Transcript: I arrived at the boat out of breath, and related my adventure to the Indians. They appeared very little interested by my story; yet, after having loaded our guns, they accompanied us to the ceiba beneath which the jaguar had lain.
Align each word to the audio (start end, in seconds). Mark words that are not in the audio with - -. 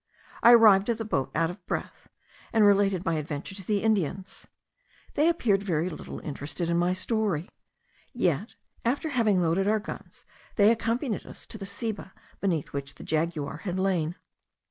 I 0.41 0.53
arrived 0.55 0.89
at 0.89 0.97
the 0.97 1.05
boat 1.05 1.29
out 1.35 1.51
of 1.51 1.63
breath, 1.67 2.09
and 2.51 2.65
related 2.65 3.05
my 3.05 3.17
adventure 3.19 3.53
to 3.53 3.63
the 3.63 3.83
Indians. 3.83 4.47
They 5.13 5.29
appeared 5.29 5.61
very 5.61 5.91
little 5.91 6.19
interested 6.21 6.69
by 6.69 6.73
my 6.73 6.93
story; 6.93 7.51
yet, 8.11 8.55
after 8.83 9.09
having 9.09 9.43
loaded 9.43 9.67
our 9.67 9.77
guns, 9.79 10.25
they 10.55 10.71
accompanied 10.71 11.27
us 11.27 11.45
to 11.45 11.59
the 11.59 11.67
ceiba 11.67 12.13
beneath 12.39 12.73
which 12.73 12.95
the 12.95 13.03
jaguar 13.03 13.57
had 13.57 13.79
lain. 13.79 14.15